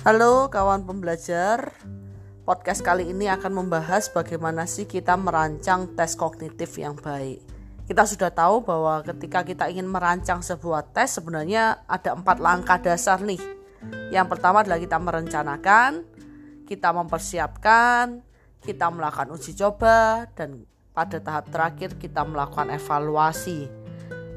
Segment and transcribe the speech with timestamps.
[0.00, 1.76] Halo kawan pembelajar,
[2.48, 7.44] podcast kali ini akan membahas bagaimana sih kita merancang tes kognitif yang baik.
[7.84, 13.20] Kita sudah tahu bahwa ketika kita ingin merancang sebuah tes sebenarnya ada empat langkah dasar
[13.20, 13.44] nih.
[14.08, 15.90] Yang pertama adalah kita merencanakan,
[16.64, 18.24] kita mempersiapkan,
[18.64, 20.64] kita melakukan uji coba, dan
[20.96, 23.68] pada tahap terakhir kita melakukan evaluasi.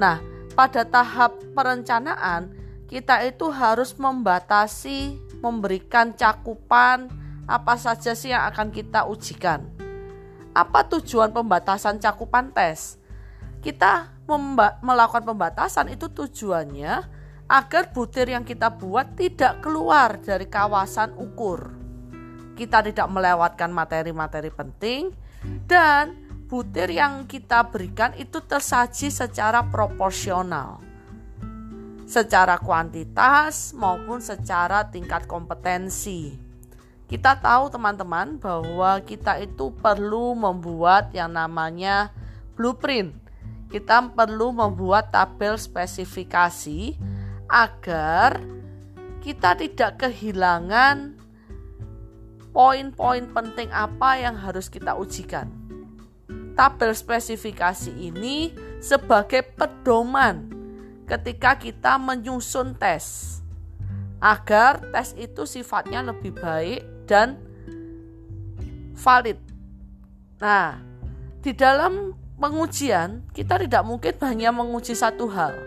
[0.00, 0.24] Nah,
[0.56, 2.48] pada tahap perencanaan
[2.88, 7.08] kita itu harus membatasi memberikan cakupan
[7.50, 9.66] apa saja sih yang akan kita ujikan.
[10.54, 13.00] Apa tujuan pembatasan cakupan tes?
[13.60, 14.08] Kita
[14.80, 21.74] melakukan pembatasan itu tujuannya agar butir yang kita buat tidak keluar dari kawasan ukur.
[22.54, 25.10] Kita tidak melewatkan materi-materi penting
[25.66, 26.14] dan
[26.46, 30.89] butir yang kita berikan itu tersaji secara proporsional
[32.10, 36.34] secara kuantitas maupun secara tingkat kompetensi.
[37.06, 42.10] Kita tahu teman-teman bahwa kita itu perlu membuat yang namanya
[42.58, 43.14] blueprint.
[43.70, 46.98] Kita perlu membuat tabel spesifikasi
[47.46, 48.42] agar
[49.22, 51.14] kita tidak kehilangan
[52.50, 55.46] poin-poin penting apa yang harus kita ujikan.
[56.58, 58.50] Tabel spesifikasi ini
[58.82, 60.59] sebagai pedoman
[61.10, 63.38] ketika kita menyusun tes
[64.22, 67.34] agar tes itu sifatnya lebih baik dan
[68.94, 69.34] valid.
[70.38, 70.78] Nah,
[71.42, 75.58] di dalam pengujian kita tidak mungkin hanya menguji satu hal.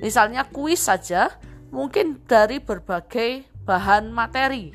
[0.00, 1.28] Misalnya kuis saja
[1.68, 4.72] mungkin dari berbagai bahan materi.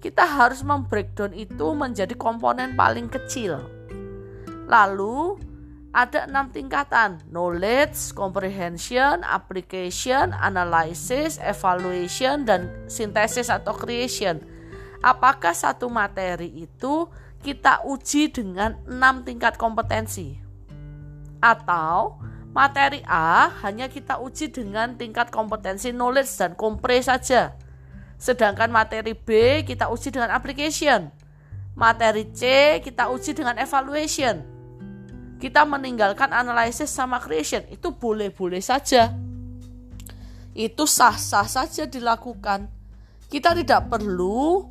[0.00, 3.60] Kita harus membreakdown itu menjadi komponen paling kecil.
[4.64, 5.49] Lalu
[5.90, 14.38] ada enam tingkatan knowledge, comprehension, application, analysis, evaluation, dan synthesis atau creation.
[15.02, 17.10] Apakah satu materi itu
[17.42, 20.38] kita uji dengan enam tingkat kompetensi?
[21.42, 22.22] Atau
[22.54, 27.58] materi A hanya kita uji dengan tingkat kompetensi knowledge dan compre saja.
[28.14, 31.10] Sedangkan materi B kita uji dengan application.
[31.74, 34.59] Materi C kita uji dengan evaluation
[35.40, 39.16] kita meninggalkan analisis sama creation itu boleh-boleh saja.
[40.52, 42.68] Itu sah-sah saja dilakukan.
[43.32, 44.68] Kita tidak perlu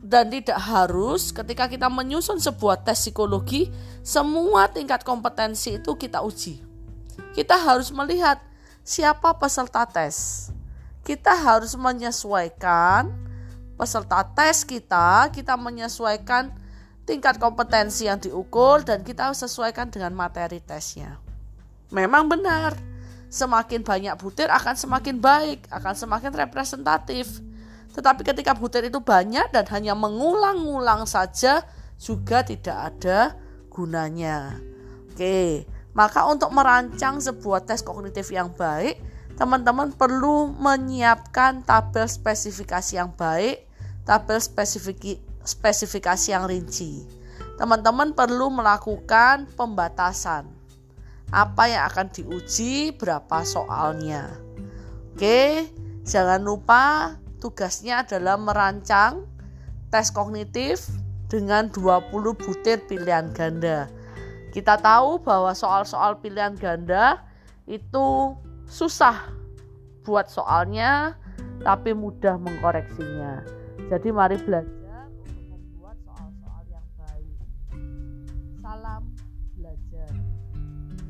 [0.00, 3.68] dan tidak harus ketika kita menyusun sebuah tes psikologi,
[4.00, 6.64] semua tingkat kompetensi itu kita uji.
[7.36, 8.40] Kita harus melihat
[8.86, 10.48] siapa peserta tes.
[11.04, 13.12] Kita harus menyesuaikan
[13.76, 16.54] peserta tes kita, kita menyesuaikan
[17.08, 21.16] tingkat kompetensi yang diukur dan kita sesuaikan dengan materi tesnya.
[21.88, 22.76] Memang benar,
[23.32, 27.40] semakin banyak butir akan semakin baik, akan semakin representatif.
[27.96, 31.64] Tetapi ketika butir itu banyak dan hanya mengulang-ulang saja
[31.96, 33.40] juga tidak ada
[33.72, 34.60] gunanya.
[35.08, 35.64] Oke,
[35.96, 39.00] maka untuk merancang sebuah tes kognitif yang baik,
[39.40, 43.64] teman-teman perlu menyiapkan tabel spesifikasi yang baik,
[44.04, 47.08] tabel spesifikasi spesifikasi yang rinci.
[47.56, 50.44] Teman-teman perlu melakukan pembatasan.
[51.32, 54.28] Apa yang akan diuji, berapa soalnya.
[55.16, 55.66] Oke,
[56.04, 59.26] jangan lupa tugasnya adalah merancang
[59.88, 60.84] tes kognitif
[61.28, 63.88] dengan 20 butir pilihan ganda.
[64.54, 67.20] Kita tahu bahwa soal-soal pilihan ganda
[67.68, 68.32] itu
[68.64, 69.28] susah
[70.08, 71.18] buat soalnya
[71.60, 73.44] tapi mudah mengkoreksinya.
[73.92, 74.78] Jadi mari belajar
[79.68, 81.07] culture